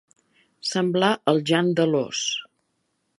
[0.69, 2.25] Semblar el Jan de l'Ós.